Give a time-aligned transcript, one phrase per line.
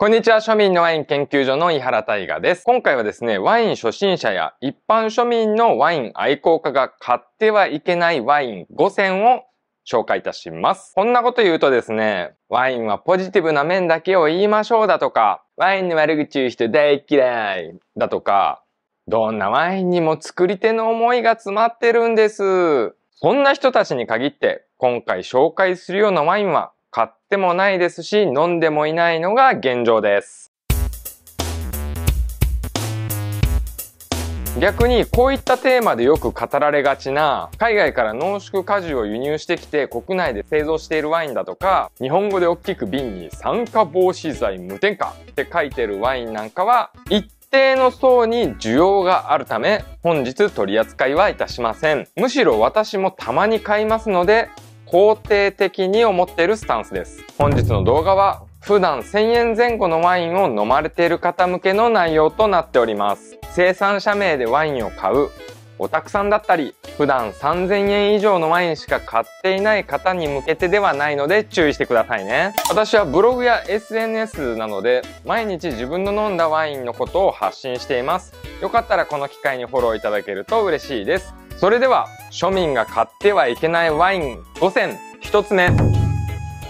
[0.00, 2.64] こんにちは、庶民のワイン研究所の井原大我です。
[2.64, 9.42] 今回はですね、ワイン初心者や一般庶民のワイン愛好家が買ってはいけないワイン5選を
[9.86, 10.94] 紹介いたします。
[10.94, 18.64] こんなこと言うとですね、ワインはポジティブな面だけを言いましょうだとか、ワインの悪口言う人大嫌いだとか、
[19.06, 22.94] どんなワインにも作り手の思いが詰まってるんです。
[23.16, 30.50] そんな人たちに限って、今回紹介するようなワインは買ってもないですし、飲んでもいないのが現状です。
[34.58, 54.50] 逆にこういったテーマでよく語られがちな海外から濃縮果汁を輸入してきて国内で製造しているワインだとか日本語で大きく瓶に酸化防止剤無添加って書いてるワインなんかは一定の層に需要があるため本日取り扱いはいたしませんむしろ私もたまに買いますので
[54.90, 57.22] 肯定的に思っているスタンスです。
[57.38, 63.38] 本日の動画は普段1000円前後のワインを飲まれている方向けの内容となっております。
[63.52, 65.28] 生産者名でワインを買う、
[65.78, 72.52] おたくさんだったり、普段3000円以上のワインしか買っていない方に向けてではないので注意してくださいね。
[72.68, 78.34] 私はブログや SNS なので毎日自分の飲んだワインのことを発信しています。
[78.60, 81.32] よかったらこの機会にフォローいただけると嬉しいです。
[81.60, 84.98] それでは庶民が買ってはいけないワイン5選。
[85.20, 85.70] 1つ目。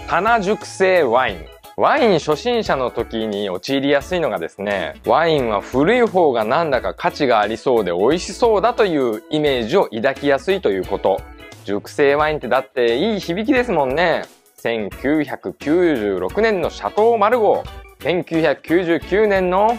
[0.09, 1.45] 棚熟成ワイン。
[1.77, 11.21] ワイン初心者の時に陥りやすいのがですねワインは古い方がなんだか価値がありそうで美味しそうだというイメージを抱きやすいということ。
[11.63, 14.23] 熟成ワインってだっていい響きですもんね。
[14.61, 19.77] 1996年のシャトー・マルゴー1999年の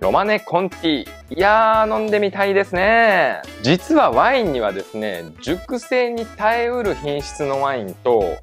[0.00, 1.08] ロマネ・コンティ。
[1.34, 3.40] いやー、飲んでみたいですね。
[3.62, 8.36] 実はワインにはですね、熟成に耐えうる品質のワインと、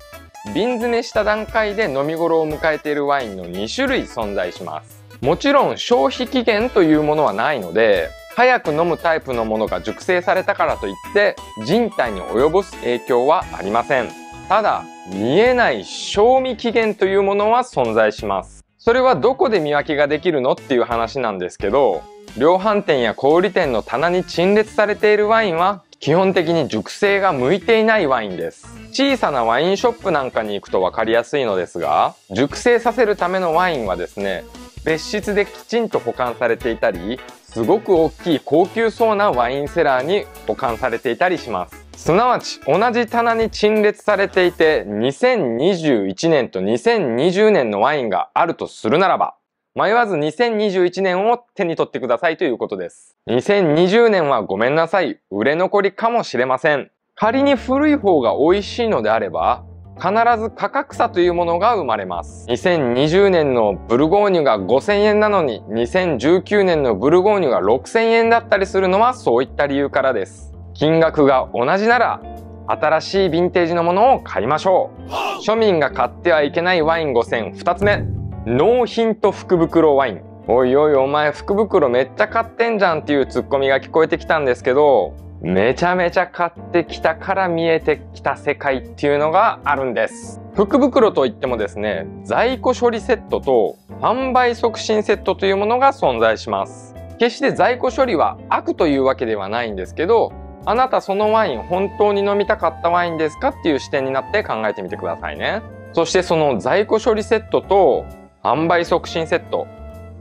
[0.56, 5.04] 瓶詰めした段階で飲み頃を迎えているワインの2種類存在します。
[5.22, 14.10] もちろん消費期限というものはないので、早く飲むタイプのものが熟成されたからといって人体に及ぼす影響はありません。
[14.50, 18.63] ただ、見えない賞味期限というものは存在します。
[18.84, 22.04] それはどこで見分けができるのっていう話なんですけど
[22.38, 28.68] 量販店や小売店の棚に陳列されているワインは基本的に熟成が向いていないワインです。
[28.92, 34.44] 小さなワインショップなんかに行くと分かりやすいのですが熟成させるためのワインはですね
[34.84, 41.83] 別室できちんと保管されていたりすごく大きい高級そうなワインセラーに保管されていたりします。
[41.96, 49.36] すなわち同じ棚に陳列されていて2021年と2020年のワインがあるとするならば
[49.76, 53.18] 迷わず2021年を手に取ってくださいということです。
[53.28, 56.92] 2020年はごめんなさい、売れ残りかもしれません。
[57.16, 59.64] 仮に古い方が美味しいのであれば、
[59.98, 62.46] 必ず価格差というものが生まれます。
[62.50, 70.53] 2020年のブルゴーニュが5000円なのに、2019年のブルゴーニュが6000円だったりするのはそういった理由からです。
[70.74, 72.22] 金額が同じなら
[72.68, 75.12] 新しいヴィンテージのものを買いましょう。
[75.46, 77.98] 庶民が買ってはいけないワイン5選2つ目。
[78.46, 80.22] ノーヒント福袋ワイン。
[80.48, 90.42] おいおいお前福袋めっちゃ買ってんじゃんっていうツッコミが聞こえてきたんですけどめちゃめちゃ買ってきたから見えてきた世界っていうのがあるんです。
[90.54, 96.94] 福袋といってもですね在庫処理セットと販売促進セットというものが存在します。
[97.20, 100.34] 決して在庫処理は悪というわけではないんですけど
[100.66, 105.62] あなたそのワイン本当に飲みたかったワインですかっていう視点になって考えてみてくださいね。
[105.92, 108.06] そしてその在庫処理セットと
[108.44, 109.68] 販売促進セット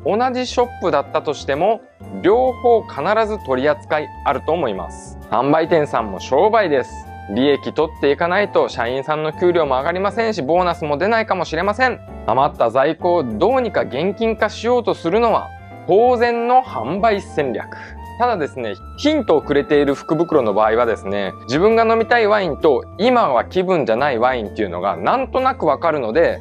[0.04, 1.80] 同じショップだったとしても
[2.22, 5.16] 両方必ず取り扱いあると思います。
[5.30, 6.92] 販売店さんも商売です。
[7.30, 12.00] 利益取っていかないと社員さんの給料も上がりませんしボーナスも出ないかもしれません。
[12.26, 15.48] 余った在庫をどうにか現金化しようとするのは
[15.86, 17.76] 当然の販売戦略。
[18.22, 26.38] ただですね、ヒントをくれている福袋の場合はですね、自分が飲みたいワインと今は気分じゃないワインっていうのがなんとなくわかるので、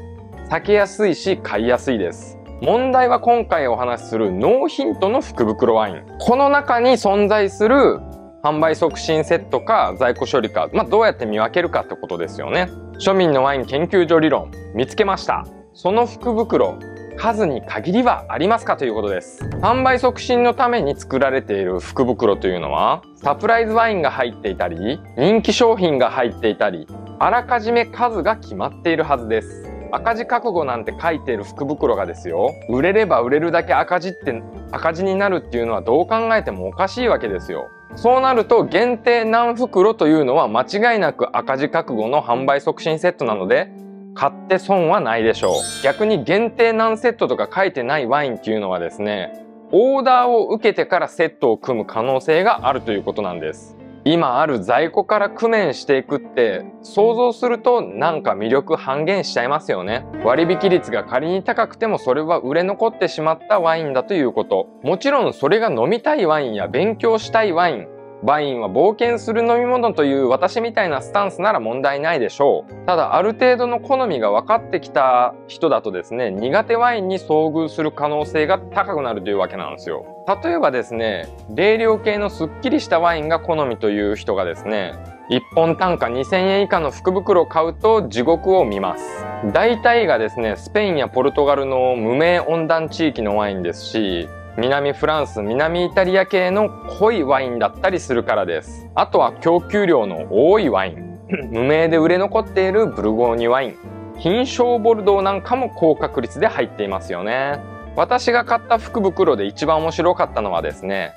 [0.51, 2.37] 避けやすいし買いやすいです。
[2.61, 6.03] 問題は今回お話しするノーヒントの福袋ワイン。
[6.19, 7.99] この中に存在する
[8.43, 12.69] 販売促進セットか在庫処理か、まあ、どうやって見分けるかってことですよね。
[12.99, 15.47] 庶民のワイン研究所理論、見つけました。
[15.73, 16.77] その福袋、
[17.17, 19.43] 数に限りはありますかということです。
[19.61, 26.87] 販売促進のために作られている福袋というのはサプライズワインが入っていたり人気商品が入っていたり
[27.19, 29.67] あらかじめ数が決まっているはずです。
[29.93, 34.41] 赤字覚悟なんて書いている福袋がですよ売れれば売れるだけ赤字って
[34.71, 37.69] 赤字になるっていうのはどう考えてもおかしいわけですよ。
[37.97, 43.69] そうなると限定何袋というのは間違いなく赤字覚悟の販売促進セットなので
[44.13, 45.83] 買って損はないでしょう。
[45.83, 49.31] 逆に限定何セットとか書いてないワインっていうのはですね、
[49.71, 53.77] オーダーを受けてからセットを組む可能性があるということなんです。
[54.03, 67.87] 今ある在庫から工面していくって想像するとなんか魅力半減しちゃいますよね割引率が仮に高くてもそれは売れ残ってしまったワインだということもちろんそれが飲みたいワインや勉強したいワイン
[68.23, 72.85] ワインは冒険する飲み物という私みたいなスタンスなら問題ないでしょう。
[72.85, 80.05] ただある程度の好みが分かってきた人だとですね、苦手ワインに遭遇する可能性が高くなるというわけなんですよ。
[80.43, 84.93] 例えばですね、冷涼系のすっきりしたワインが好みという人がですね、
[85.31, 89.25] 1本単価2000円以下の福袋を買うと地獄を見ます。
[89.51, 96.69] 大体がですね、スペインやポルトガルの無名温暖地域のワインですし、南フランス南イタリア系の
[96.99, 98.89] 濃いワインだったりするからです。
[98.95, 101.19] あとは供給量の多いワイン。
[101.51, 103.75] 無名で売れ残っているブルゴーニュワイン。
[104.19, 107.59] 金賞ボルドーなんかも高確率で入っていますよね。
[107.95, 111.13] 私が買った福袋で一番面白かったのはですね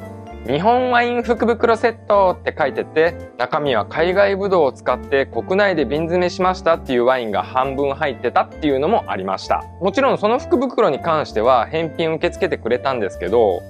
[0.46, 9.64] 日本ワイン福袋セットって書いてて中身は海外ブドウを使って国内で瓶詰めしましたっていうワインが半分入ってたっていうのもありました。
[9.80, 13.62] もちろんその福袋に関しては返品受け付けてくれたんですけど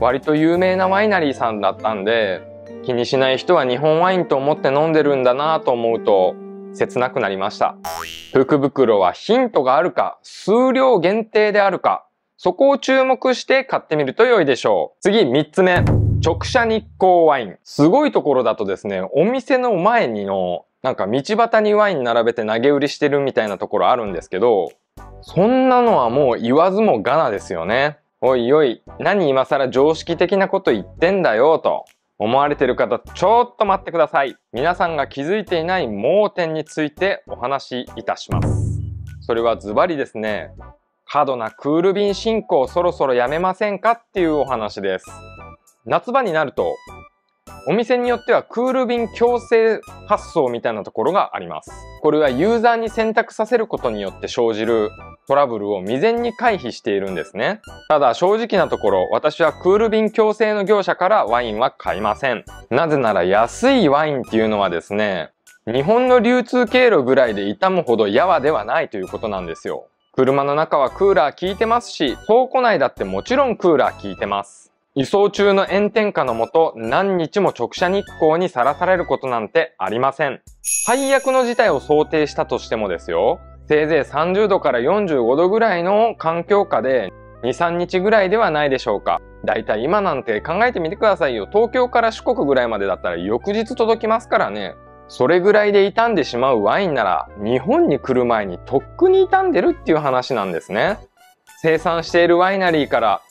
[0.00, 2.40] 割と有名なワイナリーさんだったんで
[2.82, 6.34] 気にしない人は日本ワインと思って飲んでるんだなと思うと
[6.72, 7.76] 切なくなりました。
[8.32, 12.06] 福袋はヒントがあるか数量限定であるか
[12.38, 15.02] そこを注目して買ってみると良いでしょう。
[15.02, 16.01] 次3つ目。
[16.24, 17.58] 直射日光ワイン。
[17.64, 24.70] すごいところだとですね、お店の前にの、なんか道端にワイン並べて投げ売りしてるみたいなところあるんですけど、
[25.22, 27.98] そんなのはもう言わずもがなですよね。
[28.20, 31.86] おいおい、何今更常識的なこと言ってんだよと
[32.20, 34.36] 思われてる方、ちょっと待ってください。
[34.52, 38.80] 皆さんが気づいていない盲点についてお話しいたします。
[39.22, 40.52] それはズバリですね、
[41.04, 45.06] 過度なクール便進行そろそろやめませんかっていうお話です。
[45.84, 46.76] 夏場になると
[47.66, 51.70] お店によってはクール便強制発送みたいなところがあります。
[52.02, 54.90] これはユーザーに選択させることによって生じる
[55.28, 57.60] トラブルを未然に回避しているんですね。
[57.88, 62.44] ただ正直なところ私はクール便強制の業者からワインは買いません。
[62.70, 65.30] なぜなら安いワインっていうのはですね、
[65.66, 69.86] 日本の流通経路ぐらいで傷むほどやわではないということなんですよ。
[70.14, 74.71] 車の中はクーラー効いてますし、倉庫内だってもちろんクーラー効いてます。
[74.94, 80.42] 輸送中の炎天下のもと何日も直射日光にさらされることなんてありません。
[80.60, 87.10] 最悪の事態を想定したとしてもですよ、せいぜい30度から45度ぐらいの環境下で
[87.42, 89.22] 2、3日ぐらいではないでしょうか。
[89.46, 91.48] だいたい今なんて考えてみてくださいよ。
[91.50, 94.74] 東京から四国ぐらいまでだったら翌日届きますからね。
[95.08, 100.98] それぐらいで傷んでしまうワインなら日本に来る前にとっくに傷んでるっていう話なんですね。
[101.62, 103.22] 生産しているワイナリーから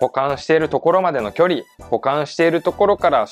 [0.00, 3.26] 保管しているところまでの距離、保管しているところから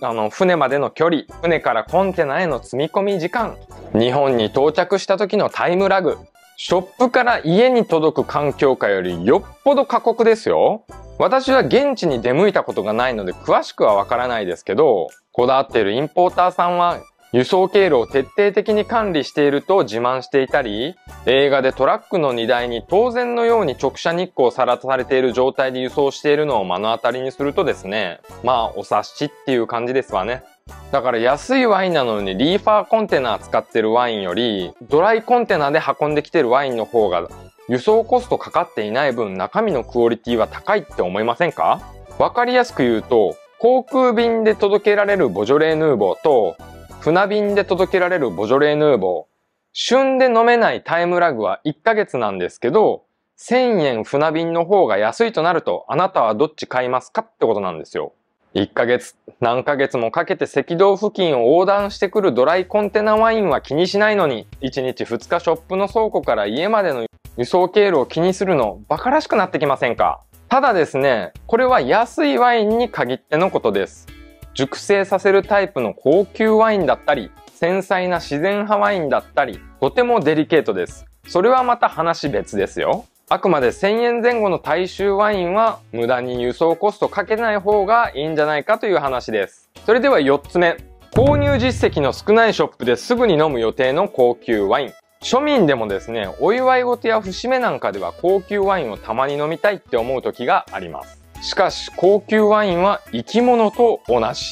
[0.00, 3.56] あの船までの距離、船からコンテナへの積み込み時間、
[3.92, 6.16] 日本に到着した時のタイムラグ、
[6.56, 10.84] ショップから家に届く環境下よりよっぽど過酷ですよ。
[11.18, 17.00] 私は現地に出向いたことがないので詳しくはわからないですけど、こだわっているインポーターさんは
[17.34, 20.94] 輸送経路を徹底的に管理していると自慢していたり、
[21.26, 30.44] 映画でトラックの荷台に当然のように直射日光さらされている状態で輸送しているのを目の当たりにするとですね、まあお察しっていう感じですわね。
[30.92, 37.28] だから安いワインなのにリーファーコンテナ使ってるワインよりドライコンテナで運んできてるワインの方が
[37.68, 41.80] 輸送コストかかっていない分中身のクオリティは高いって思いませんか？
[42.20, 46.56] わかりやすく言うと航空便で届けられるボジョレーヌーボーと
[47.04, 49.34] 船便で届けられるボジョレーヌーボー。
[49.74, 53.04] 旬で飲めないタイムラグは1ヶ月なんですけど、
[53.38, 58.14] 1000円船便の方が安いとなると、あなたはどっち買いますかってことなんですよ。
[58.54, 67.04] 1ヶ月、何ヶ月もかけて赤道付近を横断してくるドライコンテナワインは気にしないのに、1日2日ショップの倉庫から家までの
[67.36, 70.22] 輸送経路を気にするの、馬鹿らしくなってきませんか?
[70.48, 74.13] ただですね、これは安いワインに限ってのことです。
[74.54, 81.06] 熟成させるタイプの高級ワインだったり、繊細な自然派ワインだったり、とてもデリケートです。
[81.26, 83.04] それはまた話別ですよ。
[83.28, 89.70] あくまで1000円前後の大衆ワインは無駄に輸送コストかけない方がいいんじゃないかという話です。
[89.86, 90.76] それでは4つ目。
[91.12, 94.92] 購入実績の少ないショップですぐに飲む予定の高級ワイン。
[95.22, 101.23] 庶民でもですね、お祝い事や節目なんかでは高級ワインをたまに飲みたいって思う時があります。
[101.44, 104.42] しかし高級ワインは生き物と同じ。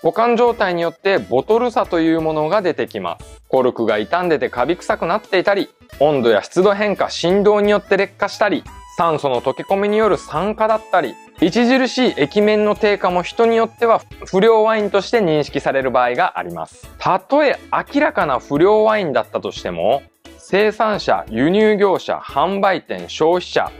[0.00, 3.42] 保管状態によってボトル差というものが出てきます。
[3.48, 5.68] コルクが傷んでてカビ臭くなっていたり、
[6.00, 8.64] 温度や湿度変化、振動によって劣化したり、
[8.96, 16.88] 酸素の溶け込みによる酸化だったり、著しい液面の低下も人によっては不良ワインとして認識される場合があります。
[16.98, 17.58] たとえ
[17.94, 20.02] 明らかな不良ワインだったとしても、
[20.38, 23.70] 生産者、輸入業者、販売店、消費者、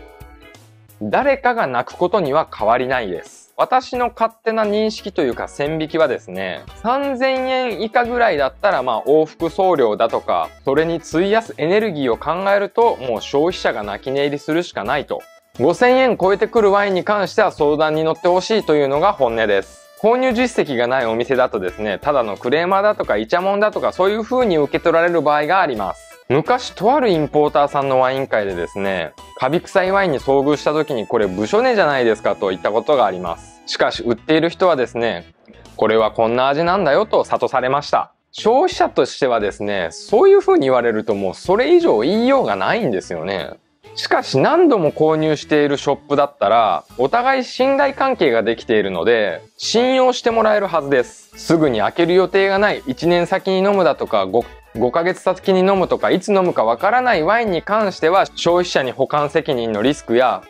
[1.01, 3.55] 誰かが泣くことには変わりないです。
[3.57, 15.23] 私の勝手な認識というか線引きはですね、3000円以下ぐらいだったらまあ往復送料だとか、それに費やすエネルギーを考えるともう消費者が泣き寝入りするしかないと。
[15.55, 19.89] 5000円超えてくるワインに関しては相談に乗ってほしいというのが本音です。
[20.01, 26.08] 購入実績がないお店だとですね、ただのクレーマーだとかイチャモンだとかそういう風に受け取られる場合があります。
[26.31, 33.63] 昔とあるインポーターさんのワイン会でですね、カビ臭いワインに遭遇した時にこれブショネじゃないですかと言ったことがあります。
[33.65, 35.33] しかし売っている人はですね、
[35.77, 38.13] これはこんな味なんだよと諭されました。
[38.31, 43.55] 消費者としてはですね、そういう風に言われるともうそれ以上言いようがないんですよね。
[43.95, 51.31] しかし何度も購入しているショップだったら、お互い信頼関係ができているので、信用してもらえるはずです。
[51.39, 54.45] すぐに開ける予定がない1年先に飲むだとか 5,
[54.75, 60.43] 5ヶ月先に飲むとかいつ飲むかわからないワインに関しては消費者に保管責任のリスクや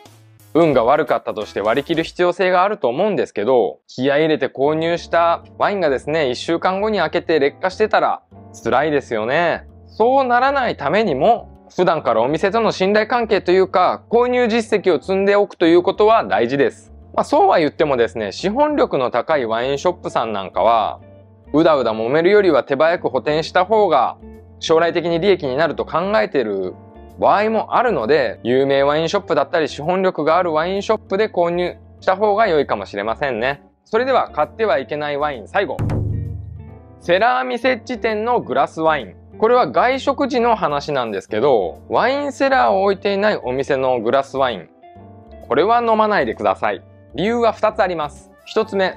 [0.53, 8.23] 運が悪かったとして割り切る必要性があると思うんですけど気合入れて購入したワインがですね1週間後に開けて劣化してたら
[8.63, 9.67] 辛いですよね。
[9.87, 16.91] そうならないためにも普段からお店との信頼関係というか購入実績を積んでおくということは大事です。
[17.13, 20.99] まあ、そうは言ってもですね資本力の高いワインショップさんなんかは
[21.53, 24.17] うだうだ揉めるよりは手早く補填した方が
[24.59, 26.75] 将来的に利益になると考えている
[27.19, 33.61] 場合もあるので、有名ワインショップだったり資本力があるワインショップで購入した方が良いかもしれませんね。
[33.85, 35.77] それでは買ってはいけないワイン最後。
[37.01, 39.15] セラーミセッチ店のグラスワイン。
[39.39, 44.69] これは外食時の話なんですけど、ワインセラーを置いていないお店のグラスワイン。
[45.47, 46.83] これは飲まないでください。
[47.15, 48.31] 理由は2つあります。
[48.53, 48.95] 1つ目、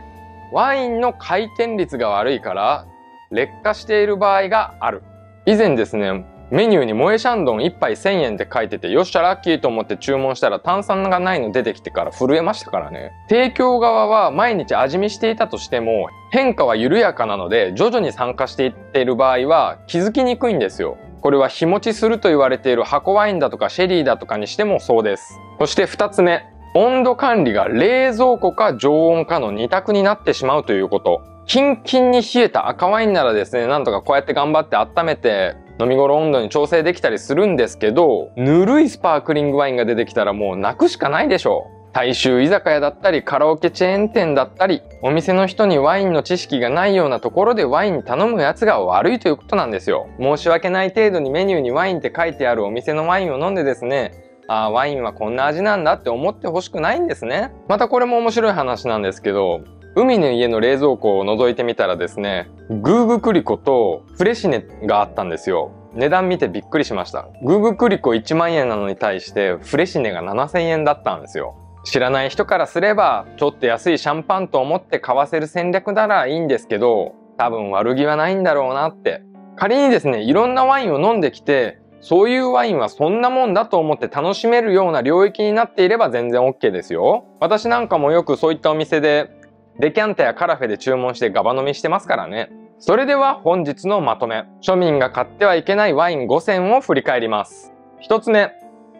[0.52, 2.87] ワインの回転率が悪いから
[3.30, 5.02] 劣化している場合がある。
[5.47, 13.12] 以前ですね、メニューに萌えシャンドン1杯1000円って書いてて、よっしゃラッキーと思って注文したら炭酸がないの出てきてから震えましたからね。
[13.30, 20.99] 提供側は毎日味見していたとしても、変化は緩やかなので、徐々に参加していっている場合は気づきにくいんですよ。
[21.23, 25.40] これは日持ちすると言われている箱ワインだとかシェリーだとかにしてもそうです。
[25.59, 26.51] そして2つ目。
[26.75, 31.23] 温度管理が冷蔵庫か常温かの2択になってしまうということ。
[31.45, 41.83] キンキンに冷えた赤ワインならですね、なんとかこうやって頑張って温めて飲み頃温度に調整できたりするんですけど、ぬるいスパークリングワインが出てきたらもう泣くしかないでしょう。
[41.93, 57.52] 大衆居酒屋だったりカラオケチェーン店だったりお店の人にワインの知識がないようなところでワイン頼むやつが悪いということなんですよ申し訳ない程度にメニューにワインって書いてあるお店のワインを飲んでですねあワインはこんな味なんだって思ってほしくないんですね。
[57.68, 59.62] またこれも面白い話なんですけど、
[59.94, 65.70] 海の家の冷蔵庫を覗いてみたらですね、グーグクリコとフレシネがあったんですよ。
[65.94, 67.28] 値段見てびっくりしました。
[67.42, 71.54] グーグクリコ1万円なのに対してフレシネが7000円だったんですよ。
[71.84, 79.22] 知らない人からすればちょっと安いシャンパンと思って買わせる戦略ならいいんですけど多分悪気はないんだろうなって
[79.56, 87.25] 仮にですねいろんなワインを飲んできてそういうワインはそんなもんだと思って楽しめるような領域になっていれば全然 OK ですよ。
[87.38, 89.30] 私なんかもよくそういったお店で
[89.78, 92.50] デキャンタやカラフェで注文してガバ飲みしてますからね。
[92.80, 94.44] それでは本日のまとめ。
[94.61, 97.73] 庶民が買ってはいけないワイン5選を振り返ります。
[98.02, 98.50] 1つ目、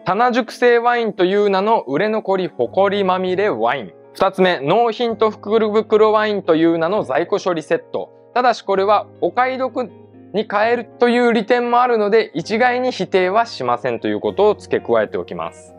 [0.05, 3.93] 棚熟成ワインという名の売れ残り埃まみれワイン。
[4.15, 8.09] 2つ目、ノーヒント袋ワインという名の在庫処理セット。
[8.33, 9.91] ただしこれはお買い得
[10.33, 15.75] に変えるという利点もあるので一概に否定はしませんということを付け加えておきます。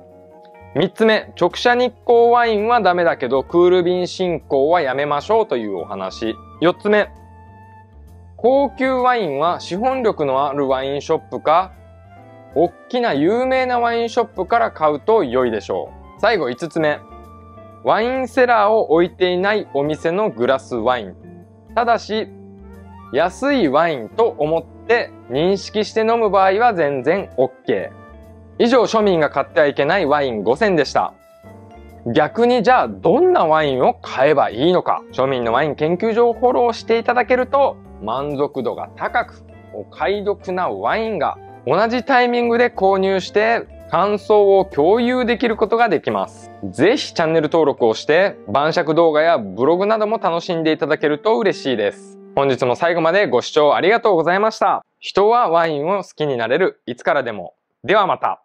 [0.76, 6.34] 3つ目、直射日光ワインはダメだけどクール便進行はやめましょうというお話。
[6.62, 7.08] 4つ目、
[8.36, 11.72] 高級ワインは資本力のあるワインショップか、
[12.56, 16.20] 大きな有名なワインショップから買うと良いでしょう。
[16.20, 16.98] 最後5つ目、
[17.84, 21.16] ワインセラーを置いていないお店のグラスワイン。
[21.74, 22.28] ただし、
[23.14, 27.90] 安いワインと思って認識して飲む場合は全然 OK。
[28.58, 31.14] 以上庶民が買ってはいけないワイン5選でした。
[32.12, 46.50] 逆にじゃあどんなワインを買えばいいのか庶民のワイン研究所をフォローしていただけると満足度が高くお買い得なワインが同じタイミングで購入して感想を共有できることができます。
[46.68, 52.23] ぜひチャンネル登録をして晩酌動画やブログなども楽しんでいただけると嬉しいです。
[52.36, 54.84] 本日も最後までご視聴ありがとうございました。
[54.98, 57.54] 人はワインを好きになれるいつからでも。
[57.84, 58.43] ではまた。